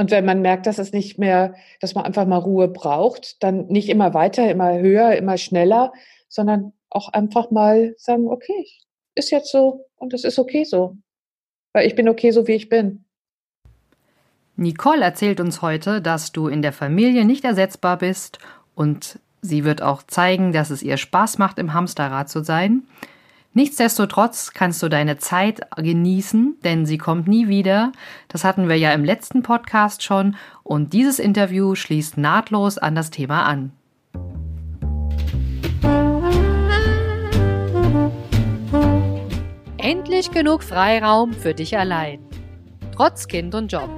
Und 0.00 0.10
wenn 0.10 0.24
man 0.24 0.40
merkt, 0.40 0.66
dass 0.66 0.78
es 0.78 0.94
nicht 0.94 1.18
mehr, 1.18 1.54
dass 1.78 1.94
man 1.94 2.06
einfach 2.06 2.24
mal 2.24 2.38
Ruhe 2.38 2.68
braucht, 2.68 3.42
dann 3.42 3.66
nicht 3.66 3.90
immer 3.90 4.14
weiter, 4.14 4.50
immer 4.50 4.78
höher, 4.78 5.14
immer 5.14 5.36
schneller, 5.36 5.92
sondern 6.26 6.72
auch 6.88 7.10
einfach 7.12 7.50
mal 7.50 7.94
sagen, 7.98 8.26
okay, 8.28 8.66
ist 9.14 9.30
jetzt 9.30 9.52
so 9.52 9.84
und 9.96 10.14
es 10.14 10.24
ist 10.24 10.38
okay 10.38 10.64
so. 10.64 10.96
Weil 11.74 11.86
ich 11.86 11.96
bin 11.96 12.08
okay 12.08 12.30
so, 12.30 12.48
wie 12.48 12.54
ich 12.54 12.70
bin. 12.70 13.04
Nicole 14.56 15.04
erzählt 15.04 15.38
uns 15.38 15.60
heute, 15.60 16.00
dass 16.00 16.32
du 16.32 16.48
in 16.48 16.62
der 16.62 16.72
Familie 16.72 17.26
nicht 17.26 17.44
ersetzbar 17.44 17.98
bist 17.98 18.38
und 18.74 19.18
sie 19.42 19.64
wird 19.64 19.82
auch 19.82 20.02
zeigen, 20.02 20.54
dass 20.54 20.70
es 20.70 20.82
ihr 20.82 20.96
Spaß 20.96 21.36
macht, 21.36 21.58
im 21.58 21.74
Hamsterrad 21.74 22.30
zu 22.30 22.42
sein. 22.42 22.84
Nichtsdestotrotz 23.52 24.52
kannst 24.52 24.80
du 24.82 24.88
deine 24.88 25.18
Zeit 25.18 25.60
genießen, 25.76 26.58
denn 26.62 26.86
sie 26.86 26.98
kommt 26.98 27.26
nie 27.26 27.48
wieder. 27.48 27.90
Das 28.28 28.44
hatten 28.44 28.68
wir 28.68 28.76
ja 28.76 28.92
im 28.92 29.04
letzten 29.04 29.42
Podcast 29.42 30.04
schon 30.04 30.36
und 30.62 30.92
dieses 30.92 31.18
Interview 31.18 31.74
schließt 31.74 32.16
nahtlos 32.16 32.78
an 32.78 32.94
das 32.94 33.10
Thema 33.10 33.44
an. 33.44 33.72
Endlich 39.78 40.30
genug 40.30 40.62
Freiraum 40.62 41.32
für 41.32 41.54
dich 41.54 41.76
allein. 41.76 42.20
Trotz 42.94 43.26
Kind 43.26 43.54
und 43.56 43.72
Job. 43.72 43.90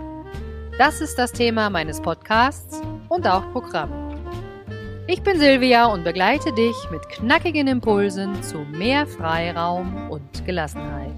Das 0.79 1.03
ist 1.03 1.19
das 1.19 1.33
Thema 1.33 1.69
meines 1.69 2.01
Podcasts 2.01 2.81
und 3.11 3.27
auch 3.27 3.53
Programm. 3.53 4.12
Ich 5.09 5.21
bin 5.21 5.37
Silvia 5.37 5.87
und 5.87 6.05
begleite 6.05 6.53
dich 6.53 6.77
mit 6.93 7.09
knackigen 7.09 7.67
Impulsen 7.67 8.41
zu 8.41 8.59
mehr 8.59 9.05
Freiraum 9.05 10.09
und 10.11 10.47
Gelassenheit, 10.47 11.11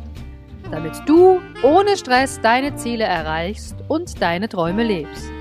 damit 0.71 0.95
du 1.07 1.39
ohne 1.63 1.95
Stress 1.99 2.41
deine 2.41 2.75
Ziele 2.77 3.05
erreichst 3.05 3.77
und 3.89 4.23
deine 4.23 4.49
Träume 4.49 4.85
lebst. 4.85 5.34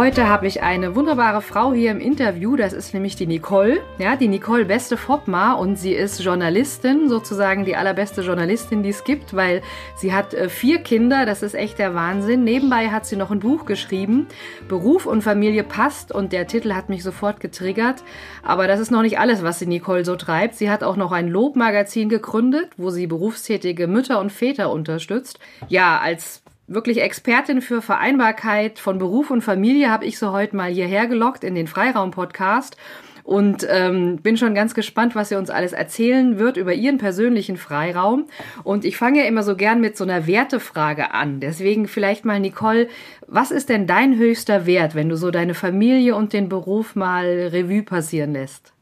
Heute 0.00 0.30
habe 0.30 0.46
ich 0.46 0.62
eine 0.62 0.96
wunderbare 0.96 1.42
Frau 1.42 1.74
hier 1.74 1.90
im 1.90 2.00
Interview. 2.00 2.56
Das 2.56 2.72
ist 2.72 2.94
nämlich 2.94 3.16
die 3.16 3.26
Nicole. 3.26 3.82
Ja, 3.98 4.16
die 4.16 4.28
Nicole 4.28 4.64
Beste 4.64 4.96
Foppmar 4.96 5.58
und 5.58 5.76
sie 5.76 5.92
ist 5.92 6.24
Journalistin, 6.24 7.10
sozusagen 7.10 7.66
die 7.66 7.76
allerbeste 7.76 8.22
Journalistin, 8.22 8.82
die 8.82 8.88
es 8.88 9.04
gibt, 9.04 9.36
weil 9.36 9.60
sie 9.96 10.14
hat 10.14 10.32
äh, 10.32 10.48
vier 10.48 10.78
Kinder. 10.78 11.26
Das 11.26 11.42
ist 11.42 11.52
echt 11.52 11.78
der 11.78 11.94
Wahnsinn. 11.94 12.44
Nebenbei 12.44 12.88
hat 12.88 13.04
sie 13.04 13.16
noch 13.16 13.30
ein 13.30 13.40
Buch 13.40 13.66
geschrieben. 13.66 14.26
Beruf 14.68 15.04
und 15.04 15.20
Familie 15.20 15.64
passt 15.64 16.12
und 16.12 16.32
der 16.32 16.46
Titel 16.46 16.72
hat 16.72 16.88
mich 16.88 17.02
sofort 17.02 17.38
getriggert. 17.38 18.02
Aber 18.42 18.66
das 18.66 18.80
ist 18.80 18.90
noch 18.90 19.02
nicht 19.02 19.18
alles, 19.18 19.42
was 19.42 19.58
die 19.58 19.66
Nicole 19.66 20.06
so 20.06 20.16
treibt. 20.16 20.54
Sie 20.54 20.70
hat 20.70 20.82
auch 20.82 20.96
noch 20.96 21.12
ein 21.12 21.28
Lobmagazin 21.28 22.08
gegründet, 22.08 22.70
wo 22.78 22.88
sie 22.88 23.06
berufstätige 23.06 23.86
Mütter 23.86 24.18
und 24.18 24.32
Väter 24.32 24.72
unterstützt. 24.72 25.38
Ja, 25.68 25.98
als 25.98 26.42
wirklich 26.70 27.02
Expertin 27.02 27.60
für 27.60 27.82
Vereinbarkeit 27.82 28.78
von 28.78 28.98
Beruf 28.98 29.30
und 29.30 29.42
Familie 29.42 29.90
habe 29.90 30.06
ich 30.06 30.18
so 30.18 30.30
heute 30.30 30.54
mal 30.54 30.70
hierher 30.70 31.08
gelockt 31.08 31.42
in 31.42 31.56
den 31.56 31.66
Freiraum-Podcast 31.66 32.76
und 33.24 33.66
ähm, 33.68 34.18
bin 34.18 34.36
schon 34.36 34.54
ganz 34.54 34.72
gespannt, 34.72 35.16
was 35.16 35.28
sie 35.28 35.34
uns 35.34 35.50
alles 35.50 35.72
erzählen 35.72 36.38
wird 36.38 36.56
über 36.56 36.72
ihren 36.72 36.98
persönlichen 36.98 37.56
Freiraum. 37.56 38.26
Und 38.62 38.84
ich 38.84 38.96
fange 38.96 39.18
ja 39.18 39.24
immer 39.24 39.42
so 39.42 39.56
gern 39.56 39.80
mit 39.80 39.96
so 39.96 40.04
einer 40.04 40.28
Wertefrage 40.28 41.12
an. 41.12 41.40
Deswegen 41.40 41.88
vielleicht 41.88 42.24
mal, 42.24 42.38
Nicole, 42.38 42.88
was 43.26 43.50
ist 43.50 43.68
denn 43.68 43.88
dein 43.88 44.16
höchster 44.16 44.64
Wert, 44.64 44.94
wenn 44.94 45.08
du 45.08 45.16
so 45.16 45.30
deine 45.30 45.54
Familie 45.54 46.14
und 46.14 46.32
den 46.32 46.48
Beruf 46.48 46.94
mal 46.94 47.50
Revue 47.52 47.82
passieren 47.82 48.32
lässt? 48.32 48.72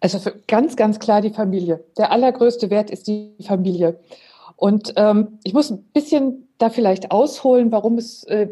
Also 0.00 0.30
ganz, 0.48 0.76
ganz 0.76 0.98
klar 0.98 1.20
die 1.20 1.30
Familie. 1.30 1.84
Der 1.96 2.12
allergrößte 2.12 2.68
Wert 2.70 2.90
ist 2.90 3.06
die 3.06 3.32
Familie. 3.46 3.98
Und 4.60 4.92
ähm, 4.96 5.38
ich 5.42 5.54
muss 5.54 5.70
ein 5.70 5.84
bisschen 5.84 6.46
da 6.58 6.68
vielleicht 6.68 7.12
ausholen, 7.12 7.72
warum 7.72 7.96
es, 7.96 8.24
äh, 8.24 8.46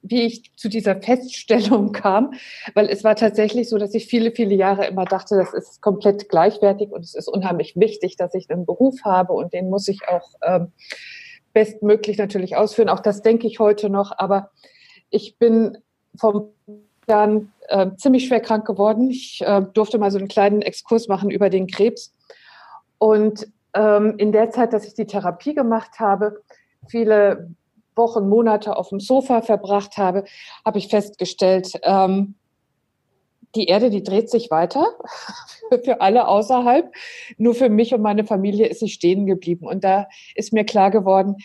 wie 0.00 0.22
ich 0.22 0.56
zu 0.56 0.70
dieser 0.70 0.96
Feststellung 0.96 1.92
kam, 1.92 2.32
weil 2.72 2.88
es 2.88 3.04
war 3.04 3.16
tatsächlich 3.16 3.68
so, 3.68 3.76
dass 3.76 3.92
ich 3.92 4.06
viele, 4.06 4.32
viele 4.32 4.54
Jahre 4.54 4.86
immer 4.86 5.04
dachte, 5.04 5.36
das 5.36 5.52
ist 5.52 5.82
komplett 5.82 6.30
gleichwertig 6.30 6.90
und 6.90 7.02
es 7.02 7.14
ist 7.14 7.28
unheimlich 7.28 7.76
wichtig, 7.76 8.16
dass 8.16 8.32
ich 8.32 8.50
einen 8.50 8.64
Beruf 8.64 9.04
habe 9.04 9.34
und 9.34 9.52
den 9.52 9.68
muss 9.68 9.88
ich 9.88 10.08
auch 10.08 10.30
ähm, 10.40 10.72
bestmöglich 11.52 12.16
natürlich 12.16 12.56
ausführen. 12.56 12.88
Auch 12.88 13.00
das 13.00 13.20
denke 13.20 13.46
ich 13.46 13.58
heute 13.58 13.90
noch, 13.90 14.12
aber 14.16 14.52
ich 15.10 15.36
bin 15.36 15.76
vom 16.16 16.48
Jahren 17.06 17.52
äh, 17.68 17.90
ziemlich 17.98 18.26
schwer 18.26 18.40
krank 18.40 18.66
geworden. 18.66 19.10
Ich 19.10 19.42
äh, 19.44 19.60
durfte 19.74 19.98
mal 19.98 20.10
so 20.10 20.16
einen 20.16 20.28
kleinen 20.28 20.62
Exkurs 20.62 21.08
machen 21.08 21.30
über 21.30 21.50
den 21.50 21.66
Krebs 21.66 22.14
und 22.96 23.48
ähm, 23.74 24.14
in 24.18 24.32
der 24.32 24.50
Zeit, 24.50 24.72
dass 24.72 24.86
ich 24.86 24.94
die 24.94 25.06
Therapie 25.06 25.54
gemacht 25.54 25.98
habe, 25.98 26.42
viele 26.88 27.50
Wochen, 27.94 28.28
Monate 28.28 28.76
auf 28.76 28.88
dem 28.88 29.00
Sofa 29.00 29.42
verbracht 29.42 29.96
habe, 29.96 30.24
habe 30.64 30.78
ich 30.78 30.88
festgestellt, 30.88 31.72
ähm, 31.82 32.34
die 33.54 33.66
Erde, 33.66 33.90
die 33.90 34.02
dreht 34.02 34.30
sich 34.30 34.50
weiter 34.50 34.86
für 35.84 36.00
alle 36.00 36.26
außerhalb. 36.26 36.90
Nur 37.36 37.54
für 37.54 37.68
mich 37.68 37.92
und 37.92 38.00
meine 38.00 38.24
Familie 38.24 38.66
ist 38.66 38.80
sie 38.80 38.88
stehen 38.88 39.26
geblieben. 39.26 39.66
Und 39.66 39.84
da 39.84 40.08
ist 40.34 40.52
mir 40.52 40.64
klar 40.64 40.90
geworden, 40.90 41.36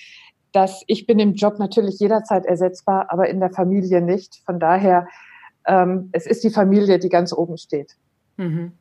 dass 0.54 0.84
ich 0.88 1.06
bin 1.06 1.20
im 1.20 1.34
Job 1.34 1.60
natürlich 1.60 2.00
jederzeit 2.00 2.46
ersetzbar, 2.46 3.08
aber 3.10 3.28
in 3.28 3.40
der 3.40 3.52
Familie 3.52 4.02
nicht. 4.02 4.42
Von 4.46 4.60
daher, 4.60 5.08
ähm, 5.66 6.10
es 6.14 6.26
ist 6.26 6.44
die 6.44 6.50
Familie, 6.50 6.98
die 7.00 7.10
ganz 7.10 7.34
oben 7.34 7.58
steht. 7.58 7.98
Mhm. 8.38 8.72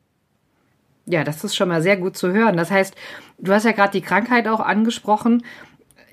Ja, 1.09 1.23
das 1.23 1.43
ist 1.43 1.55
schon 1.55 1.69
mal 1.69 1.81
sehr 1.81 1.97
gut 1.97 2.17
zu 2.17 2.31
hören. 2.31 2.57
Das 2.57 2.69
heißt, 2.69 2.93
du 3.39 3.53
hast 3.53 3.63
ja 3.63 3.71
gerade 3.71 3.91
die 3.91 4.01
Krankheit 4.01 4.47
auch 4.47 4.59
angesprochen. 4.59 5.43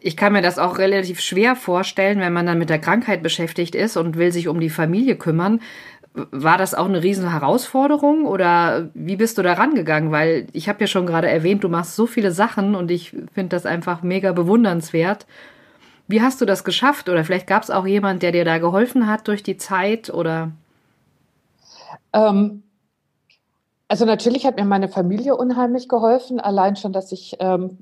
Ich 0.01 0.17
kann 0.17 0.33
mir 0.33 0.43
das 0.43 0.59
auch 0.59 0.79
relativ 0.79 1.21
schwer 1.21 1.57
vorstellen, 1.57 2.21
wenn 2.21 2.33
man 2.33 2.47
dann 2.47 2.59
mit 2.59 2.71
der 2.71 2.79
Krankheit 2.79 3.23
beschäftigt 3.23 3.75
ist 3.75 3.97
und 3.97 4.17
will 4.17 4.31
sich 4.31 4.49
um 4.49 4.61
die 4.61 4.71
Familie 4.71 5.17
kümmern. 5.17 5.61
War 6.13 6.59
das 6.59 6.75
auch 6.75 6.85
eine 6.85 7.03
riesen 7.03 7.31
Herausforderung 7.31 8.25
oder 8.25 8.91
wie 8.95 9.17
bist 9.17 9.37
du 9.37 9.43
da 9.43 9.55
rangegangen? 9.55 10.13
Weil 10.13 10.47
ich 10.53 10.69
habe 10.69 10.81
ja 10.81 10.87
schon 10.87 11.07
gerade 11.07 11.29
erwähnt, 11.29 11.65
du 11.65 11.69
machst 11.69 11.97
so 11.97 12.07
viele 12.07 12.31
Sachen 12.31 12.77
und 12.77 12.91
ich 12.93 13.11
finde 13.33 13.49
das 13.49 13.67
einfach 13.67 14.03
mega 14.03 14.31
bewundernswert. 14.33 15.27
Wie 16.07 16.23
hast 16.23 16.41
du 16.41 16.45
das 16.45 16.63
geschafft? 16.63 17.09
Oder 17.09 17.25
vielleicht 17.25 17.47
gab 17.49 17.63
es 17.65 17.71
auch 17.71 17.87
jemand, 17.87 18.23
der 18.23 18.31
dir 18.31 18.45
da 18.45 18.59
geholfen 18.59 19.09
hat 19.09 19.27
durch 19.27 19.43
die 19.43 19.57
Zeit 19.57 20.11
oder? 20.11 20.53
Ähm, 22.13 22.64
also 23.95 24.07
natürlich 24.07 24.45
hat 24.45 24.57
mir 24.57 24.65
meine 24.65 24.89
Familie 24.89 25.37
unheimlich 25.37 25.89
geholfen, 25.89 26.41
allein 26.41 26.75
schon, 26.75 26.93
dass 26.93 27.13
ich, 27.13 27.37
ähm, 27.39 27.79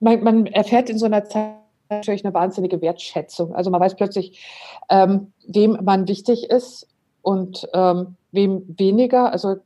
man, 0.00 0.24
man, 0.24 0.46
erfährt 0.46 0.88
in 0.88 0.96
so 0.96 1.04
einer 1.04 1.26
Zeit 1.26 1.52
natürlich 1.90 2.24
eine 2.24 2.32
wahnsinnige 2.32 2.80
Wertschätzung. 2.80 3.54
Also 3.54 3.68
man 3.70 3.82
weiß 3.82 3.96
plötzlich, 3.96 4.42
ähm, 4.88 5.34
wem 5.46 5.76
man 5.82 6.08
wichtig 6.08 6.48
ist 6.48 6.88
und 7.20 7.68
ähm, 7.74 8.16
wem 8.30 8.64
weniger. 8.78 9.30
Also 9.30 9.56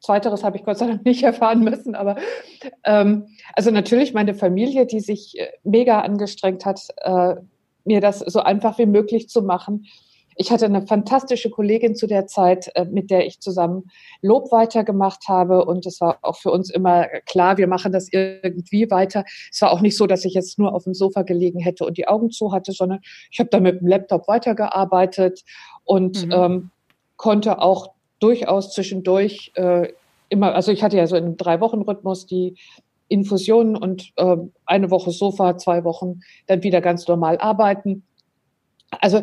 Zweiteres 0.00 0.44
habe 0.44 0.58
ich 0.58 0.64
Gott 0.64 0.76
sei 0.76 0.88
Dank 0.88 1.06
nicht 1.06 1.22
erfahren 1.22 1.60
müssen, 1.64 1.94
aber 1.94 2.16
ähm, 2.84 3.28
also 3.54 3.70
natürlich 3.70 4.12
meine 4.12 4.34
Familie, 4.34 4.84
die 4.84 5.00
sich 5.00 5.40
äh, 5.40 5.52
mega 5.64 6.00
angestrengt 6.00 6.66
hat, 6.66 6.88
äh, 6.98 7.36
mir 7.86 8.02
das 8.02 8.18
so 8.18 8.40
einfach 8.40 8.76
wie 8.76 8.84
möglich 8.84 9.30
zu 9.30 9.40
machen 9.40 9.86
ich 10.36 10.50
hatte 10.50 10.66
eine 10.66 10.86
fantastische 10.86 11.50
Kollegin 11.50 11.94
zu 11.94 12.06
der 12.06 12.26
Zeit, 12.26 12.70
äh, 12.74 12.84
mit 12.84 13.10
der 13.10 13.26
ich 13.26 13.40
zusammen 13.40 13.90
Lob 14.20 14.52
weitergemacht 14.52 15.28
habe. 15.28 15.64
Und 15.64 15.86
es 15.86 16.00
war 16.00 16.18
auch 16.22 16.36
für 16.36 16.50
uns 16.50 16.70
immer 16.70 17.06
klar, 17.26 17.58
wir 17.58 17.66
machen 17.66 17.92
das 17.92 18.08
irgendwie 18.10 18.90
weiter. 18.90 19.24
Es 19.50 19.60
war 19.62 19.72
auch 19.72 19.80
nicht 19.80 19.96
so, 19.96 20.06
dass 20.06 20.24
ich 20.24 20.34
jetzt 20.34 20.58
nur 20.58 20.74
auf 20.74 20.84
dem 20.84 20.94
Sofa 20.94 21.22
gelegen 21.22 21.60
hätte 21.60 21.84
und 21.84 21.96
die 21.96 22.08
Augen 22.08 22.30
zu 22.30 22.52
hatte, 22.52 22.72
sondern 22.72 23.00
ich 23.30 23.38
habe 23.38 23.50
da 23.50 23.60
mit 23.60 23.80
dem 23.80 23.88
Laptop 23.88 24.28
weitergearbeitet 24.28 25.42
und 25.84 26.26
mhm. 26.26 26.32
ähm, 26.32 26.70
konnte 27.16 27.60
auch 27.60 27.92
durchaus 28.18 28.72
zwischendurch 28.72 29.52
äh, 29.54 29.88
immer, 30.28 30.54
also 30.54 30.72
ich 30.72 30.82
hatte 30.82 30.96
ja 30.96 31.06
so 31.06 31.16
in 31.16 31.24
einem 31.24 31.36
Drei-Wochen-Rhythmus 31.36 32.26
die 32.26 32.56
Infusionen 33.08 33.76
und 33.76 34.12
äh, 34.16 34.36
eine 34.64 34.90
Woche 34.90 35.10
Sofa, 35.10 35.58
zwei 35.58 35.84
Wochen 35.84 36.20
dann 36.46 36.62
wieder 36.62 36.80
ganz 36.80 37.06
normal 37.06 37.38
arbeiten. 37.38 38.04
Also 38.90 39.22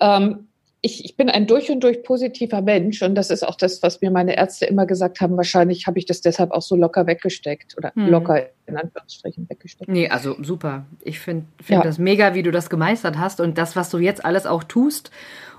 ähm, 0.00 0.45
ich, 0.82 1.04
ich 1.04 1.16
bin 1.16 1.28
ein 1.28 1.46
durch 1.46 1.70
und 1.70 1.80
durch 1.80 2.02
positiver 2.02 2.62
Mensch 2.62 3.02
und 3.02 3.14
das 3.14 3.30
ist 3.30 3.42
auch 3.46 3.56
das, 3.56 3.82
was 3.82 4.00
mir 4.00 4.10
meine 4.10 4.36
Ärzte 4.36 4.66
immer 4.66 4.86
gesagt 4.86 5.20
haben. 5.20 5.36
Wahrscheinlich 5.36 5.86
habe 5.86 5.98
ich 5.98 6.06
das 6.06 6.20
deshalb 6.20 6.52
auch 6.52 6.62
so 6.62 6.76
locker 6.76 7.06
weggesteckt 7.06 7.76
oder 7.76 7.92
hm. 7.94 8.08
locker 8.08 8.46
in 8.66 8.76
Anführungsstrichen 8.76 9.48
weggesteckt. 9.48 9.90
Nee, 9.90 10.08
also 10.08 10.36
super. 10.42 10.86
Ich 11.02 11.18
finde 11.18 11.46
find 11.62 11.78
ja. 11.78 11.82
das 11.82 11.98
mega, 11.98 12.34
wie 12.34 12.42
du 12.42 12.50
das 12.50 12.70
gemeistert 12.70 13.18
hast 13.18 13.40
und 13.40 13.58
das, 13.58 13.74
was 13.74 13.90
du 13.90 13.98
jetzt 13.98 14.24
alles 14.24 14.46
auch 14.46 14.64
tust, 14.64 15.10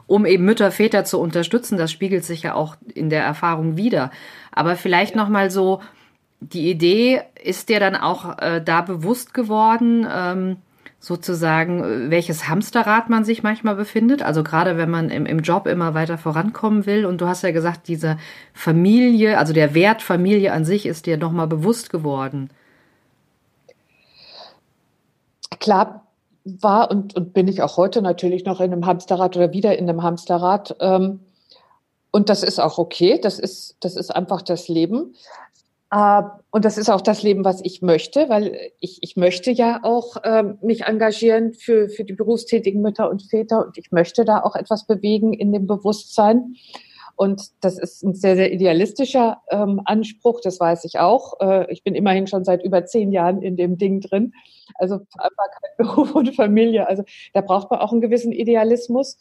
um 0.05 0.25
eben 0.25 0.45
Mütter, 0.45 0.71
Väter 0.71 1.03
zu 1.03 1.19
unterstützen, 1.19 1.77
das 1.77 1.91
spiegelt 1.91 2.23
sich 2.23 2.43
ja 2.43 2.53
auch 2.53 2.77
in 2.93 3.09
der 3.09 3.23
Erfahrung 3.23 3.75
wieder. 3.75 4.11
Aber 4.51 4.75
vielleicht 4.75 5.15
ja. 5.15 5.21
noch 5.21 5.29
mal 5.29 5.51
so 5.51 5.81
die 6.39 6.69
Idee 6.69 7.21
ist 7.43 7.69
dir 7.69 7.79
dann 7.79 7.95
auch 7.95 8.37
äh, 8.37 8.61
da 8.63 8.81
bewusst 8.81 9.33
geworden. 9.33 10.07
Ähm, 10.09 10.57
sozusagen, 10.99 12.09
welches 12.09 12.49
Hamsterrad 12.49 13.09
man 13.09 13.23
sich 13.23 13.44
manchmal 13.44 13.75
befindet. 13.75 14.23
Also 14.23 14.44
gerade 14.44 14.77
wenn 14.77 14.89
man 14.89 15.09
im, 15.09 15.25
im 15.25 15.39
Job 15.39 15.67
immer 15.67 15.94
weiter 15.94 16.17
vorankommen 16.17 16.85
will. 16.85 17.05
Und 17.05 17.21
du 17.21 17.27
hast 17.27 17.44
ja 17.44 17.51
gesagt, 17.51 17.88
diese 17.88 18.17
Familie, 18.53 19.38
also 19.38 19.53
der 19.53 19.73
Wert 19.73 20.01
Familie 20.01 20.53
an 20.53 20.65
sich 20.65 20.85
ist 20.85 21.05
dir 21.05 21.17
nochmal 21.17 21.47
bewusst 21.47 21.89
geworden. 21.89 22.49
Klar 25.59 26.07
war 26.44 26.89
und, 26.89 27.15
und 27.15 27.33
bin 27.33 27.47
ich 27.47 27.61
auch 27.61 27.77
heute 27.77 28.01
natürlich 28.01 28.45
noch 28.45 28.59
in 28.59 28.71
einem 28.71 28.85
Hamsterrad 28.85 29.35
oder 29.35 29.53
wieder 29.53 29.77
in 29.77 29.89
einem 29.89 30.01
Hamsterrad. 30.01 30.75
Ähm, 30.79 31.19
und 32.11 32.29
das 32.29 32.41
ist 32.41 32.59
auch 32.59 32.77
okay. 32.77 33.19
Das 33.21 33.38
ist, 33.38 33.75
das 33.81 33.95
ist 33.95 34.15
einfach 34.15 34.41
das 34.41 34.67
Leben. 34.67 35.13
Äh, 35.92 36.22
und 36.51 36.66
das 36.66 36.78
ist 36.78 36.89
auch 36.89 37.01
das 37.01 37.24
Leben, 37.24 37.45
was 37.45 37.62
ich 37.63 37.81
möchte, 37.81 38.30
weil 38.30 38.72
ich, 38.80 39.00
ich 39.01 39.16
möchte 39.16 39.51
ja 39.51 39.80
auch 39.84 40.18
äh, 40.24 40.44
mich 40.62 40.84
engagieren 40.84 41.54
für, 41.54 41.89
für 41.89 42.04
die 42.04 42.13
berufstätigen 42.13 42.81
Mütter 42.81 43.10
und 43.10 43.24
Väter 43.24 43.66
und 43.66 43.78
ich 43.78 43.92
möchte 43.92 44.25
da 44.25 44.42
auch 44.42 44.56
etwas 44.56 44.86
bewegen 44.86 45.34
in 45.34 45.54
dem 45.54 45.68
Bewusstsein. 45.68 46.56
Und 47.16 47.50
das 47.62 47.80
ist 47.80 48.04
ein 48.04 48.13
sehr, 48.13 48.36
sehr 48.36 48.54
idealistischer 48.54 49.42
ähm, 49.50 49.81
Anspruch, 49.86 50.39
das 50.39 50.60
weiß 50.60 50.86
ich 50.86 51.00
auch. 51.00 51.39
Äh, 51.39 51.72
ich 51.72 51.84
bin 51.84 51.95
immerhin 51.95 52.28
schon 52.28 52.44
seit 52.44 52.63
über 52.63 52.86
zehn 52.86 53.12
Jahren 53.12 53.42
in 53.42 53.57
dem 53.57 53.78
Ding 53.78 54.01
drin. 54.01 54.34
Also 54.75 54.95
einfach 55.18 55.45
kein 55.51 55.72
Beruf 55.88 56.13
und 56.13 56.36
Familie. 56.36 56.88
Also 56.88 57.04
da 57.34 57.42
braucht 57.42 57.72
man 57.72 57.80
auch 57.80 57.92
einen 57.92 58.01
gewissen 58.01 58.31
Idealismus. 58.31 59.18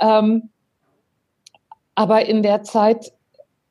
Ähm, 0.00 0.48
aber 1.94 2.24
in 2.26 2.42
der 2.42 2.62
Zeit 2.62 3.12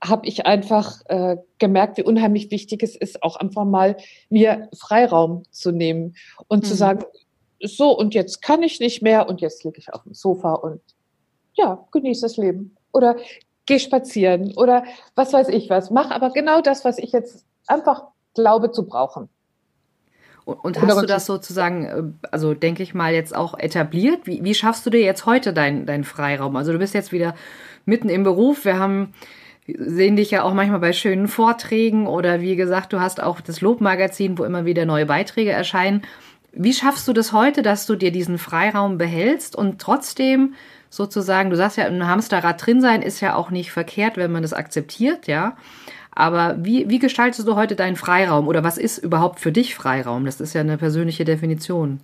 habe 0.03 0.27
ich 0.27 0.45
einfach 0.45 1.01
äh, 1.05 1.37
gemerkt, 1.57 1.97
wie 1.97 2.03
unheimlich 2.03 2.51
wichtig 2.51 2.83
es 2.83 2.95
ist, 2.95 3.23
auch 3.23 3.37
einfach 3.37 3.65
mal 3.65 3.97
mir 4.29 4.69
Freiraum 4.77 5.43
zu 5.51 5.71
nehmen 5.71 6.15
und 6.47 6.63
mhm. 6.63 6.67
zu 6.67 6.75
sagen, 6.75 7.05
so 7.61 7.97
und 7.97 8.13
jetzt 8.13 8.41
kann 8.41 8.63
ich 8.63 8.79
nicht 8.79 9.01
mehr 9.01 9.27
und 9.27 9.41
jetzt 9.41 9.63
liege 9.63 9.79
ich 9.79 9.93
auf 9.93 10.03
dem 10.03 10.13
Sofa 10.13 10.53
und 10.53 10.81
ja, 11.53 11.85
genieße 11.91 12.21
das 12.21 12.37
Leben. 12.37 12.75
Oder 12.91 13.15
geh 13.65 13.79
spazieren 13.79 14.53
oder 14.55 14.83
was 15.15 15.33
weiß 15.33 15.49
ich 15.49 15.69
was. 15.69 15.89
Mach 15.89 16.11
aber 16.11 16.31
genau 16.31 16.61
das, 16.61 16.85
was 16.85 16.97
ich 16.97 17.11
jetzt 17.11 17.45
einfach 17.67 18.03
glaube 18.33 18.71
zu 18.71 18.85
brauchen. 18.85 19.29
Und, 20.43 20.63
und 20.63 20.81
hast 20.81 21.01
du 21.01 21.07
das 21.07 21.25
sozusagen, 21.25 21.85
äh, 21.85 22.27
also 22.29 22.53
denke 22.53 22.83
ich 22.83 22.93
mal, 22.93 23.13
jetzt 23.13 23.35
auch 23.35 23.57
etabliert? 23.57 24.27
Wie, 24.27 24.43
wie 24.43 24.53
schaffst 24.53 24.85
du 24.85 24.91
dir 24.91 25.01
jetzt 25.01 25.25
heute 25.25 25.53
deinen 25.53 25.87
dein 25.87 26.03
Freiraum? 26.03 26.55
Also 26.55 26.71
du 26.71 26.77
bist 26.77 26.93
jetzt 26.93 27.11
wieder 27.11 27.33
mitten 27.85 28.09
im 28.09 28.23
Beruf. 28.23 28.63
Wir 28.63 28.77
haben 28.77 29.13
sehen 29.67 30.15
dich 30.15 30.31
ja 30.31 30.43
auch 30.43 30.53
manchmal 30.53 30.79
bei 30.79 30.93
schönen 30.93 31.27
Vorträgen 31.27 32.07
oder 32.07 32.41
wie 32.41 32.55
gesagt, 32.55 32.93
du 32.93 32.99
hast 32.99 33.21
auch 33.21 33.41
das 33.41 33.61
Lobmagazin, 33.61 34.37
wo 34.37 34.43
immer 34.43 34.65
wieder 34.65 34.85
neue 34.85 35.05
Beiträge 35.05 35.51
erscheinen. 35.51 36.03
Wie 36.51 36.73
schaffst 36.73 37.07
du 37.07 37.13
das 37.13 37.33
heute, 37.33 37.63
dass 37.63 37.85
du 37.85 37.95
dir 37.95 38.11
diesen 38.11 38.37
Freiraum 38.37 38.97
behältst 38.97 39.55
und 39.55 39.81
trotzdem 39.81 40.53
sozusagen, 40.89 41.49
du 41.49 41.57
sagst 41.57 41.77
ja, 41.77 41.85
im 41.85 42.05
Hamsterrad 42.05 42.65
drin 42.65 42.79
sein 42.79 43.01
ist 43.01 43.19
ja 43.21 43.35
auch 43.35 43.49
nicht 43.49 43.71
verkehrt, 43.71 44.17
wenn 44.17 44.31
man 44.31 44.43
das 44.43 44.53
akzeptiert, 44.53 45.27
ja. 45.27 45.57
Aber 46.11 46.55
wie, 46.63 46.89
wie 46.89 46.99
gestaltest 46.99 47.45
du 47.45 47.55
heute 47.55 47.75
deinen 47.75 47.97
Freiraum 47.97 48.47
oder 48.47 48.63
was 48.63 48.77
ist 48.77 48.99
überhaupt 48.99 49.41
für 49.41 49.51
dich 49.51 49.75
Freiraum? 49.75 50.23
Das 50.23 50.39
ist 50.39 50.53
ja 50.53 50.61
eine 50.61 50.77
persönliche 50.77 51.25
Definition. 51.25 51.99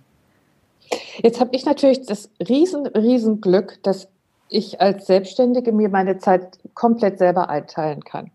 Jetzt 1.22 1.40
habe 1.40 1.56
ich 1.56 1.64
natürlich 1.64 2.04
das 2.04 2.28
riesen, 2.46 2.86
riesen 2.88 3.40
Glück, 3.40 3.78
dass 3.82 4.08
ich 4.52 4.80
als 4.80 5.06
Selbstständige 5.06 5.72
mir 5.72 5.88
meine 5.88 6.18
Zeit 6.18 6.58
komplett 6.74 7.18
selber 7.18 7.48
einteilen 7.48 8.04
kann. 8.04 8.30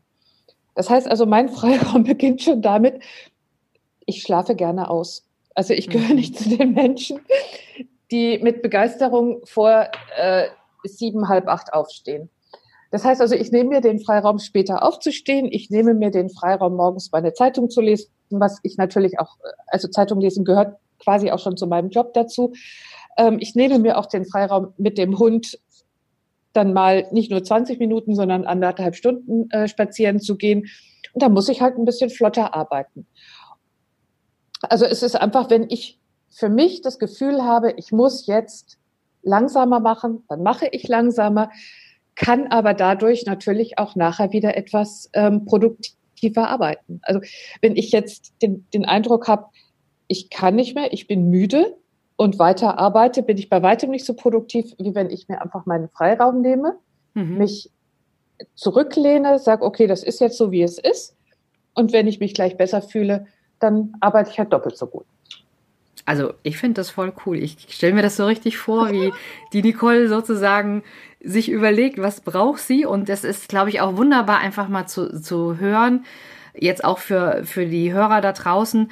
Das 0.75 0.89
heißt 0.89 1.09
also, 1.09 1.25
mein 1.25 1.49
Freiraum 1.49 2.03
beginnt 2.05 2.41
schon 2.41 2.61
damit, 2.61 3.01
ich 4.05 4.21
schlafe 4.21 4.55
gerne 4.55 4.89
aus. 4.89 5.25
Also 5.55 5.73
ich 5.73 5.89
gehöre 5.89 6.09
mhm. 6.09 6.15
nicht 6.15 6.37
zu 6.37 6.49
den 6.55 6.73
Menschen, 6.73 7.19
die 8.11 8.39
mit 8.39 8.61
Begeisterung 8.61 9.41
vor 9.45 9.87
äh, 10.15 10.47
sieben, 10.83 11.27
halb 11.27 11.47
acht 11.47 11.73
aufstehen. 11.73 12.29
Das 12.91 13.03
heißt 13.03 13.21
also, 13.21 13.35
ich 13.35 13.51
nehme 13.51 13.69
mir 13.69 13.81
den 13.81 13.99
Freiraum, 13.99 14.39
später 14.39 14.83
aufzustehen. 14.83 15.49
Ich 15.51 15.69
nehme 15.69 15.93
mir 15.93 16.11
den 16.11 16.29
Freiraum, 16.29 16.75
morgens 16.75 17.11
meine 17.11 17.33
Zeitung 17.33 17.69
zu 17.69 17.81
lesen, 17.81 18.09
was 18.29 18.59
ich 18.63 18.77
natürlich 18.77 19.19
auch, 19.19 19.37
also 19.67 19.87
Zeitung 19.89 20.21
lesen 20.21 20.45
gehört 20.45 20.77
quasi 20.99 21.31
auch 21.31 21.39
schon 21.39 21.57
zu 21.57 21.67
meinem 21.67 21.89
Job 21.89 22.13
dazu. 22.13 22.53
Ähm, 23.17 23.37
ich 23.39 23.55
nehme 23.55 23.79
mir 23.79 23.97
auch 23.97 24.05
den 24.05 24.25
Freiraum, 24.25 24.73
mit 24.77 24.97
dem 24.97 25.19
Hund 25.19 25.59
dann 26.57 26.73
mal 26.73 27.07
nicht 27.11 27.31
nur 27.31 27.43
20 27.43 27.79
Minuten, 27.79 28.15
sondern 28.15 28.45
anderthalb 28.45 28.95
Stunden 28.95 29.49
äh, 29.51 29.67
spazieren 29.67 30.19
zu 30.19 30.35
gehen. 30.35 30.67
Und 31.13 31.23
da 31.23 31.29
muss 31.29 31.49
ich 31.49 31.61
halt 31.61 31.77
ein 31.77 31.85
bisschen 31.85 32.09
flotter 32.09 32.53
arbeiten. 32.53 33.07
Also 34.61 34.85
es 34.85 35.03
ist 35.03 35.15
einfach, 35.15 35.49
wenn 35.49 35.69
ich 35.69 35.99
für 36.29 36.49
mich 36.49 36.81
das 36.81 36.99
Gefühl 36.99 37.43
habe, 37.43 37.73
ich 37.77 37.91
muss 37.91 38.27
jetzt 38.27 38.77
langsamer 39.23 39.79
machen, 39.79 40.23
dann 40.29 40.43
mache 40.43 40.67
ich 40.71 40.87
langsamer, 40.87 41.51
kann 42.15 42.47
aber 42.47 42.73
dadurch 42.73 43.25
natürlich 43.25 43.77
auch 43.77 43.95
nachher 43.95 44.31
wieder 44.31 44.57
etwas 44.57 45.09
ähm, 45.13 45.45
produktiver 45.45 46.49
arbeiten. 46.49 46.99
Also 47.03 47.21
wenn 47.61 47.75
ich 47.75 47.91
jetzt 47.91 48.33
den, 48.41 48.67
den 48.73 48.85
Eindruck 48.85 49.27
habe, 49.27 49.45
ich 50.07 50.29
kann 50.29 50.55
nicht 50.55 50.73
mehr, 50.73 50.93
ich 50.93 51.07
bin 51.07 51.29
müde, 51.29 51.77
und 52.17 52.39
weiter 52.39 52.77
arbeite, 52.77 53.23
bin 53.23 53.37
ich 53.37 53.47
bei 53.47 53.61
weitem 53.61 53.91
nicht 53.91 54.05
so 54.05 54.13
produktiv, 54.13 54.73
wie 54.79 54.93
wenn 54.93 55.09
ich 55.09 55.29
mir 55.29 55.41
einfach 55.41 55.65
meinen 55.65 55.87
Freiraum 55.87 56.41
nehme, 56.41 56.75
mhm. 57.13 57.37
mich 57.37 57.71
zurücklehne, 58.55 59.39
sage, 59.39 59.63
okay, 59.63 59.87
das 59.87 60.03
ist 60.03 60.19
jetzt 60.19 60.37
so, 60.37 60.51
wie 60.51 60.63
es 60.63 60.77
ist. 60.77 61.15
Und 61.73 61.93
wenn 61.93 62.07
ich 62.07 62.19
mich 62.19 62.33
gleich 62.33 62.57
besser 62.57 62.81
fühle, 62.81 63.27
dann 63.59 63.93
arbeite 63.99 64.31
ich 64.31 64.39
halt 64.39 64.51
doppelt 64.51 64.77
so 64.77 64.87
gut. 64.87 65.05
Also 66.05 66.33
ich 66.43 66.57
finde 66.57 66.75
das 66.75 66.89
voll 66.89 67.13
cool. 67.25 67.37
Ich 67.37 67.67
stelle 67.69 67.93
mir 67.93 68.01
das 68.01 68.15
so 68.15 68.25
richtig 68.25 68.57
vor, 68.57 68.91
wie 68.91 69.11
die 69.53 69.61
Nicole 69.61 70.07
sozusagen 70.07 70.83
sich 71.21 71.49
überlegt, 71.49 72.01
was 72.01 72.21
braucht 72.21 72.61
sie. 72.61 72.85
Und 72.85 73.09
das 73.09 73.23
ist, 73.23 73.49
glaube 73.49 73.69
ich, 73.69 73.81
auch 73.81 73.97
wunderbar, 73.97 74.39
einfach 74.39 74.69
mal 74.69 74.87
zu, 74.87 75.21
zu 75.21 75.59
hören, 75.59 76.05
jetzt 76.55 76.83
auch 76.83 76.97
für, 76.97 77.43
für 77.43 77.65
die 77.65 77.91
Hörer 77.91 78.21
da 78.21 78.31
draußen, 78.31 78.89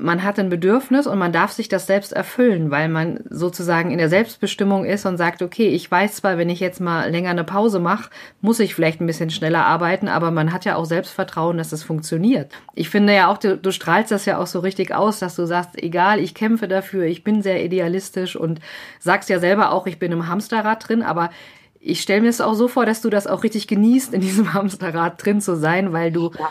man 0.00 0.22
hat 0.22 0.38
ein 0.38 0.48
Bedürfnis 0.48 1.06
und 1.06 1.18
man 1.18 1.32
darf 1.32 1.52
sich 1.52 1.68
das 1.68 1.86
selbst 1.86 2.12
erfüllen, 2.12 2.70
weil 2.70 2.88
man 2.88 3.20
sozusagen 3.28 3.90
in 3.90 3.98
der 3.98 4.08
Selbstbestimmung 4.08 4.84
ist 4.84 5.04
und 5.04 5.18
sagt, 5.18 5.42
okay, 5.42 5.68
ich 5.68 5.90
weiß 5.90 6.16
zwar, 6.16 6.38
wenn 6.38 6.48
ich 6.48 6.60
jetzt 6.60 6.80
mal 6.80 7.10
länger 7.10 7.30
eine 7.30 7.44
Pause 7.44 7.80
mache, 7.80 8.10
muss 8.40 8.60
ich 8.60 8.74
vielleicht 8.74 9.00
ein 9.00 9.06
bisschen 9.06 9.30
schneller 9.30 9.66
arbeiten, 9.66 10.08
aber 10.08 10.30
man 10.30 10.52
hat 10.52 10.64
ja 10.64 10.76
auch 10.76 10.86
Selbstvertrauen, 10.86 11.58
dass 11.58 11.72
es 11.72 11.82
funktioniert. 11.82 12.50
Ich 12.74 12.88
finde 12.88 13.14
ja 13.14 13.30
auch, 13.30 13.38
du, 13.38 13.56
du 13.56 13.70
strahlst 13.72 14.10
das 14.10 14.24
ja 14.24 14.38
auch 14.38 14.46
so 14.46 14.60
richtig 14.60 14.94
aus, 14.94 15.18
dass 15.18 15.36
du 15.36 15.46
sagst, 15.46 15.80
egal, 15.82 16.18
ich 16.18 16.34
kämpfe 16.34 16.66
dafür, 16.66 17.04
ich 17.04 17.22
bin 17.22 17.42
sehr 17.42 17.62
idealistisch 17.64 18.36
und 18.36 18.60
sagst 18.98 19.28
ja 19.28 19.38
selber 19.38 19.72
auch, 19.72 19.86
ich 19.86 19.98
bin 19.98 20.12
im 20.12 20.28
Hamsterrad 20.28 20.88
drin, 20.88 21.02
aber 21.02 21.30
ich 21.78 22.00
stelle 22.00 22.22
mir 22.22 22.28
es 22.28 22.40
auch 22.40 22.54
so 22.54 22.68
vor, 22.68 22.86
dass 22.86 23.02
du 23.02 23.10
das 23.10 23.26
auch 23.26 23.42
richtig 23.42 23.68
genießt, 23.68 24.14
in 24.14 24.22
diesem 24.22 24.52
Hamsterrad 24.54 25.24
drin 25.24 25.40
zu 25.40 25.56
sein, 25.56 25.92
weil 25.92 26.10
du 26.10 26.30
ja 26.38 26.48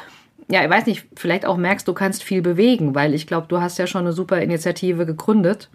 ja, 0.52 0.64
ich 0.64 0.70
weiß 0.70 0.86
nicht, 0.88 1.06
vielleicht 1.16 1.46
auch 1.46 1.58
merkst, 1.58 1.88
du 1.88 1.94
kannst 1.94 2.24
viel 2.24 2.42
bewegen, 2.42 2.96
weil 2.96 3.14
ich 3.14 3.28
glaube, 3.28 3.48
du 3.48 3.62
hast 3.62 3.78
ja 3.78 3.88
schon 3.88 4.02
eine 4.02 4.14
super 4.14 4.42
Initiative 4.42 5.06
gegründet 5.06 5.70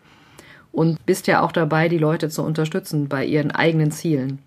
und 0.72 1.06
bist 1.06 1.28
ja 1.28 1.42
auch 1.42 1.52
dabei, 1.52 1.88
die 1.88 1.98
Leute 1.98 2.28
zu 2.28 2.42
unterstützen 2.42 3.08
bei 3.08 3.24
ihren 3.24 3.52
eigenen 3.52 3.92
Zielen. 3.92 4.40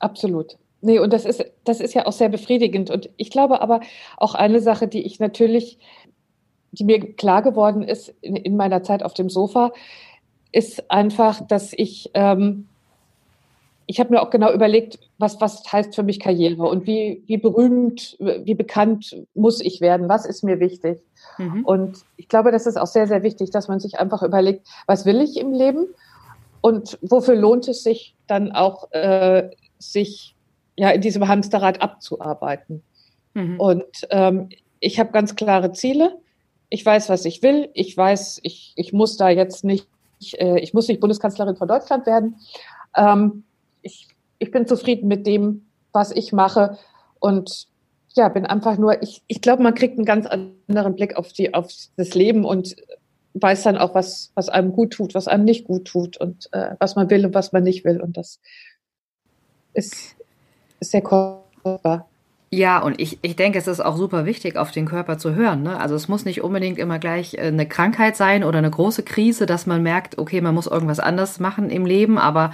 Absolut. 0.00 0.56
Nee, 0.80 0.98
und 0.98 1.12
das 1.12 1.24
ist, 1.24 1.44
das 1.64 1.80
ist 1.80 1.94
ja 1.94 2.06
auch 2.06 2.12
sehr 2.12 2.30
befriedigend. 2.30 2.90
Und 2.90 3.10
ich 3.16 3.30
glaube 3.30 3.60
aber 3.60 3.80
auch 4.16 4.34
eine 4.34 4.60
Sache, 4.60 4.88
die 4.88 5.02
ich 5.02 5.20
natürlich, 5.20 5.78
die 6.72 6.84
mir 6.84 7.14
klar 7.14 7.42
geworden 7.42 7.82
ist 7.82 8.12
in, 8.22 8.34
in 8.34 8.56
meiner 8.56 8.82
Zeit 8.82 9.02
auf 9.04 9.14
dem 9.14 9.28
Sofa, 9.28 9.72
ist 10.52 10.90
einfach, 10.90 11.46
dass 11.46 11.72
ich 11.76 12.10
ähm, 12.14 12.66
ich 13.90 13.98
habe 13.98 14.10
mir 14.10 14.22
auch 14.22 14.30
genau 14.30 14.52
überlegt, 14.52 15.00
was, 15.18 15.40
was 15.40 15.64
heißt 15.70 15.96
für 15.96 16.04
mich 16.04 16.20
Karriere 16.20 16.62
und 16.62 16.86
wie, 16.86 17.24
wie 17.26 17.38
berühmt, 17.38 18.16
wie 18.20 18.54
bekannt 18.54 19.16
muss 19.34 19.60
ich 19.60 19.80
werden, 19.80 20.08
was 20.08 20.26
ist 20.26 20.44
mir 20.44 20.60
wichtig. 20.60 21.02
Mhm. 21.38 21.64
Und 21.64 21.98
ich 22.16 22.28
glaube, 22.28 22.52
das 22.52 22.66
ist 22.66 22.76
auch 22.76 22.86
sehr, 22.86 23.08
sehr 23.08 23.24
wichtig, 23.24 23.50
dass 23.50 23.66
man 23.66 23.80
sich 23.80 23.98
einfach 23.98 24.22
überlegt, 24.22 24.64
was 24.86 25.06
will 25.06 25.20
ich 25.20 25.36
im 25.36 25.52
Leben 25.52 25.88
und 26.60 27.00
wofür 27.02 27.34
lohnt 27.34 27.66
es 27.66 27.82
sich 27.82 28.14
dann 28.28 28.52
auch, 28.52 28.92
äh, 28.92 29.50
sich 29.80 30.36
ja 30.76 30.90
in 30.90 31.00
diesem 31.00 31.26
Hamsterrad 31.26 31.82
abzuarbeiten. 31.82 32.84
Mhm. 33.34 33.58
Und 33.58 34.06
ähm, 34.10 34.50
ich 34.78 35.00
habe 35.00 35.10
ganz 35.10 35.34
klare 35.34 35.72
Ziele. 35.72 36.16
Ich 36.68 36.86
weiß, 36.86 37.08
was 37.08 37.24
ich 37.24 37.42
will. 37.42 37.70
Ich 37.74 37.96
weiß, 37.96 38.38
ich, 38.44 38.72
ich 38.76 38.92
muss 38.92 39.16
da 39.16 39.30
jetzt 39.30 39.64
nicht, 39.64 39.88
ich, 40.20 40.40
äh, 40.40 40.60
ich 40.60 40.74
muss 40.74 40.86
nicht 40.86 41.00
Bundeskanzlerin 41.00 41.56
von 41.56 41.66
Deutschland 41.66 42.06
werden. 42.06 42.36
Ähm, 42.96 43.42
ich, 43.82 44.08
ich 44.38 44.50
bin 44.50 44.66
zufrieden 44.66 45.08
mit 45.08 45.26
dem, 45.26 45.66
was 45.92 46.10
ich 46.10 46.32
mache 46.32 46.78
und 47.18 47.66
ja, 48.14 48.28
bin 48.28 48.46
einfach 48.46 48.76
nur, 48.76 49.02
ich, 49.02 49.22
ich 49.28 49.40
glaube, 49.40 49.62
man 49.62 49.74
kriegt 49.74 49.96
einen 49.96 50.04
ganz 50.04 50.26
anderen 50.26 50.96
Blick 50.96 51.16
auf 51.16 51.32
die, 51.32 51.54
auf 51.54 51.68
das 51.96 52.14
Leben 52.14 52.44
und 52.44 52.74
weiß 53.34 53.62
dann 53.62 53.78
auch, 53.78 53.94
was, 53.94 54.32
was 54.34 54.48
einem 54.48 54.72
gut 54.72 54.92
tut, 54.92 55.14
was 55.14 55.28
einem 55.28 55.44
nicht 55.44 55.64
gut 55.64 55.86
tut 55.86 56.16
und 56.16 56.48
äh, 56.52 56.74
was 56.80 56.96
man 56.96 57.08
will 57.10 57.24
und 57.24 57.34
was 57.34 57.52
man 57.52 57.62
nicht 57.62 57.84
will. 57.84 58.00
Und 58.00 58.16
das 58.16 58.40
ist, 59.74 60.16
ist 60.80 60.90
sehr 60.90 61.02
kostbar. 61.02 62.08
Ja, 62.52 62.80
und 62.80 63.00
ich, 63.00 63.20
ich 63.22 63.36
denke, 63.36 63.58
es 63.58 63.68
ist 63.68 63.78
auch 63.78 63.96
super 63.96 64.24
wichtig, 64.24 64.56
auf 64.56 64.72
den 64.72 64.86
Körper 64.86 65.18
zu 65.18 65.36
hören. 65.36 65.62
Ne? 65.62 65.78
Also 65.78 65.94
es 65.94 66.08
muss 66.08 66.24
nicht 66.24 66.42
unbedingt 66.42 66.78
immer 66.78 66.98
gleich 66.98 67.34
äh, 67.34 67.42
eine 67.42 67.68
Krankheit 67.68 68.16
sein 68.16 68.42
oder 68.42 68.58
eine 68.58 68.70
große 68.70 69.04
Krise, 69.04 69.46
dass 69.46 69.66
man 69.66 69.84
merkt, 69.84 70.18
okay, 70.18 70.40
man 70.40 70.56
muss 70.56 70.66
irgendwas 70.66 70.98
anders 70.98 71.38
machen 71.38 71.70
im 71.70 71.86
Leben. 71.86 72.18
Aber 72.18 72.52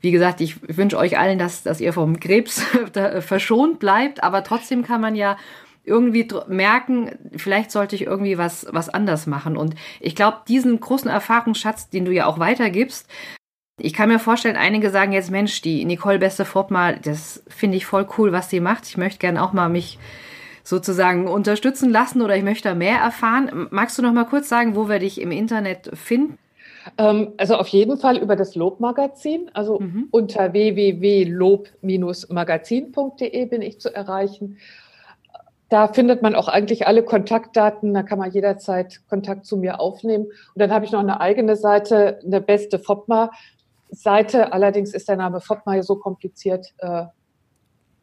wie 0.00 0.10
gesagt, 0.10 0.40
ich 0.40 0.76
wünsche 0.76 0.98
euch 0.98 1.18
allen, 1.18 1.38
dass, 1.38 1.62
dass 1.62 1.80
ihr 1.80 1.92
vom 1.92 2.20
Krebs 2.20 2.62
verschont 3.20 3.78
bleibt. 3.78 4.22
Aber 4.22 4.44
trotzdem 4.44 4.82
kann 4.82 5.00
man 5.00 5.14
ja 5.14 5.36
irgendwie 5.84 6.28
merken, 6.48 7.12
vielleicht 7.36 7.70
sollte 7.70 7.94
ich 7.94 8.02
irgendwie 8.02 8.38
was, 8.38 8.66
was 8.70 8.88
anders 8.88 9.26
machen. 9.26 9.56
Und 9.56 9.74
ich 10.00 10.16
glaube, 10.16 10.38
diesen 10.48 10.78
großen 10.80 11.10
Erfahrungsschatz, 11.10 11.90
den 11.90 12.04
du 12.04 12.12
ja 12.12 12.26
auch 12.26 12.38
weitergibst, 12.38 13.08
ich 13.78 13.92
kann 13.92 14.08
mir 14.08 14.18
vorstellen, 14.18 14.56
einige 14.56 14.90
sagen 14.90 15.12
jetzt, 15.12 15.30
Mensch, 15.30 15.60
die 15.60 15.84
Nicole 15.84 16.18
Beste 16.18 16.44
Fort 16.44 16.70
mal, 16.70 16.98
das 16.98 17.42
finde 17.46 17.76
ich 17.76 17.86
voll 17.86 18.06
cool, 18.16 18.32
was 18.32 18.48
sie 18.48 18.60
macht. 18.60 18.86
Ich 18.86 18.96
möchte 18.96 19.18
gerne 19.18 19.42
auch 19.42 19.52
mal 19.52 19.68
mich 19.68 19.98
sozusagen 20.64 21.28
unterstützen 21.28 21.90
lassen 21.90 22.22
oder 22.22 22.36
ich 22.36 22.42
möchte 22.42 22.70
da 22.70 22.74
mehr 22.74 22.98
erfahren. 22.98 23.68
Magst 23.70 23.98
du 23.98 24.02
noch 24.02 24.12
mal 24.12 24.24
kurz 24.24 24.48
sagen, 24.48 24.74
wo 24.74 24.88
wir 24.88 24.98
dich 24.98 25.20
im 25.20 25.30
Internet 25.30 25.90
finden? 25.94 26.38
Ähm, 26.98 27.32
also 27.36 27.56
auf 27.56 27.68
jeden 27.68 27.98
Fall 27.98 28.16
über 28.18 28.36
das 28.36 28.54
Lobmagazin, 28.54 29.50
also 29.54 29.80
mhm. 29.80 30.08
unter 30.10 30.52
www.lob-magazin.de 30.52 33.46
bin 33.46 33.62
ich 33.62 33.80
zu 33.80 33.94
erreichen. 33.94 34.58
Da 35.68 35.88
findet 35.88 36.22
man 36.22 36.36
auch 36.36 36.46
eigentlich 36.46 36.86
alle 36.86 37.02
Kontaktdaten, 37.02 37.92
da 37.92 38.04
kann 38.04 38.20
man 38.20 38.30
jederzeit 38.30 39.00
Kontakt 39.08 39.46
zu 39.46 39.56
mir 39.56 39.80
aufnehmen. 39.80 40.26
Und 40.26 40.36
dann 40.54 40.70
habe 40.70 40.84
ich 40.84 40.92
noch 40.92 41.00
eine 41.00 41.20
eigene 41.20 41.56
Seite, 41.56 42.20
eine 42.24 42.40
beste 42.40 42.78
FOPMA, 42.78 43.32
Seite. 43.90 44.52
Allerdings 44.52 44.94
ist 44.94 45.08
der 45.08 45.16
Name 45.16 45.40
Foppmeier 45.40 45.82
so 45.82 45.96
kompliziert. 45.96 46.72
Äh, 46.78 47.06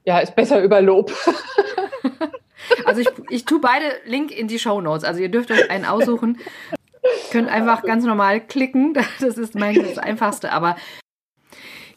ja, 0.05 0.19
ist 0.19 0.35
besser 0.35 0.61
über 0.61 0.81
Lob. 0.81 1.11
also 2.85 3.01
ich, 3.01 3.09
ich 3.29 3.45
tue 3.45 3.61
beide 3.61 3.85
Link 4.05 4.37
in 4.37 4.47
die 4.47 4.59
Show 4.59 4.81
Notes. 4.81 5.03
Also 5.03 5.21
ihr 5.21 5.29
dürft 5.29 5.51
euch 5.51 5.69
einen 5.69 5.85
aussuchen. 5.85 6.39
Könnt 7.33 7.49
einfach 7.49 7.81
ganz 7.81 8.05
normal 8.05 8.41
klicken. 8.41 8.93
Das 9.19 9.39
ist 9.39 9.55
mein 9.55 9.73
das 9.73 9.97
Einfachste. 9.97 10.51
Aber 10.51 10.75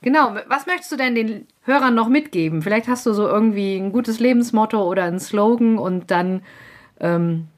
genau, 0.01 0.35
was 0.49 0.65
möchtest 0.65 0.91
du 0.93 0.97
denn 0.97 1.15
den 1.15 1.47
Hörern 1.61 1.95
noch 1.95 2.09
mitgeben? 2.09 2.63
Vielleicht 2.63 2.89
hast 2.89 3.05
du 3.05 3.13
so 3.13 3.29
irgendwie 3.29 3.77
ein 3.77 3.93
gutes 3.93 4.19
Lebensmotto 4.19 4.83
oder 4.83 5.05
einen 5.05 5.21
Slogan 5.21 5.77
und 5.77 6.11
dann 6.11 6.41
ähm, 7.01 7.49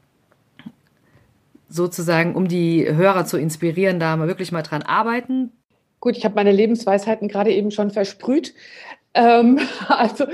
sozusagen, 1.69 2.35
um 2.35 2.49
die 2.49 2.85
Hörer 2.85 3.23
zu 3.23 3.37
inspirieren, 3.37 4.01
da 4.01 4.17
mal 4.17 4.27
wirklich 4.27 4.51
mal 4.51 4.61
dran 4.61 4.81
arbeiten. 4.81 5.53
Gut, 6.01 6.17
ich 6.17 6.25
habe 6.25 6.35
meine 6.35 6.51
Lebensweisheiten 6.51 7.29
gerade 7.29 7.53
eben 7.53 7.71
schon 7.71 7.91
versprüht. 7.91 8.55
Ähm, 9.13 9.57
also 9.87 10.25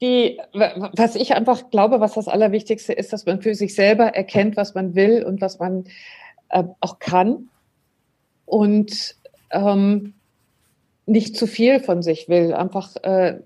die, 0.00 0.38
was 0.52 1.16
ich 1.16 1.34
einfach 1.34 1.70
glaube, 1.70 1.98
was 1.98 2.14
das 2.14 2.28
Allerwichtigste 2.28 2.92
ist, 2.92 3.12
dass 3.12 3.26
man 3.26 3.42
für 3.42 3.56
sich 3.56 3.74
selber 3.74 4.14
erkennt, 4.14 4.56
was 4.56 4.76
man 4.76 4.94
will 4.94 5.24
und 5.24 5.40
was 5.40 5.58
man 5.58 5.86
äh, 6.50 6.64
auch 6.80 6.98
kann 6.98 7.48
und 8.46 9.16
ähm, 9.50 10.14
nicht 11.06 11.36
zu 11.36 11.46
viel 11.46 11.80
von 11.80 12.02
sich 12.02 12.28
will. 12.28 12.52
Einfach 12.52 12.96
äh, 13.02 13.40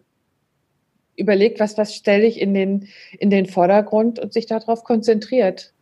überlegt, 1.16 1.60
was, 1.60 1.78
was 1.78 1.94
stelle 1.94 2.26
ich 2.26 2.40
in 2.40 2.54
den, 2.54 2.88
in 3.18 3.30
den 3.30 3.46
Vordergrund 3.46 4.18
und 4.18 4.32
sich 4.32 4.46
darauf 4.46 4.84
konzentriert. 4.84 5.72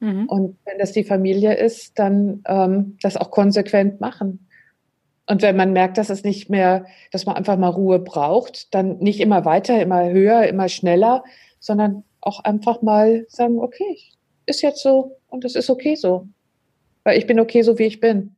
Mhm. 0.00 0.26
Und 0.26 0.56
wenn 0.64 0.78
das 0.78 0.92
die 0.92 1.04
Familie 1.04 1.54
ist, 1.54 1.98
dann 1.98 2.42
ähm, 2.46 2.96
das 3.02 3.16
auch 3.16 3.30
konsequent 3.30 4.00
machen. 4.00 4.46
Und 5.26 5.42
wenn 5.42 5.56
man 5.56 5.72
merkt, 5.72 5.98
dass 5.98 6.10
es 6.10 6.24
nicht 6.24 6.50
mehr, 6.50 6.86
dass 7.12 7.26
man 7.26 7.36
einfach 7.36 7.56
mal 7.56 7.68
Ruhe 7.68 8.00
braucht, 8.00 8.74
dann 8.74 8.98
nicht 8.98 9.20
immer 9.20 9.44
weiter, 9.44 9.80
immer 9.80 10.08
höher, 10.10 10.48
immer 10.48 10.68
schneller, 10.68 11.22
sondern 11.60 12.04
auch 12.20 12.42
einfach 12.42 12.82
mal 12.82 13.26
sagen, 13.28 13.60
okay, 13.60 13.98
ist 14.50 14.60
jetzt 14.62 14.82
so 14.82 15.16
und 15.28 15.44
es 15.44 15.54
ist 15.54 15.70
okay 15.70 15.94
so. 15.94 16.26
Weil 17.04 17.18
ich 17.18 17.26
bin 17.26 17.40
okay 17.40 17.62
so, 17.62 17.78
wie 17.78 17.84
ich 17.84 18.00
bin. 18.00 18.36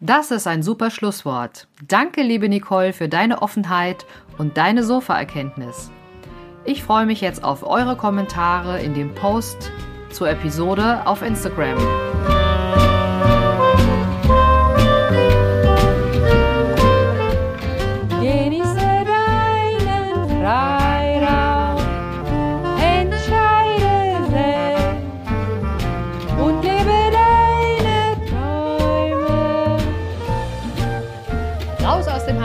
Das 0.00 0.30
ist 0.30 0.46
ein 0.46 0.62
super 0.62 0.90
Schlusswort. 0.90 1.66
Danke, 1.86 2.22
liebe 2.22 2.48
Nicole, 2.48 2.92
für 2.92 3.08
deine 3.08 3.42
Offenheit 3.42 4.04
und 4.36 4.56
deine 4.56 4.84
Sofa-Erkenntnis. 4.84 5.90
Ich 6.64 6.84
freue 6.84 7.06
mich 7.06 7.20
jetzt 7.20 7.42
auf 7.42 7.66
eure 7.66 7.96
Kommentare 7.96 8.80
in 8.80 8.94
dem 8.94 9.14
Post 9.14 9.72
zur 10.10 10.28
Episode 10.28 11.06
auf 11.06 11.22
Instagram. 11.22 11.78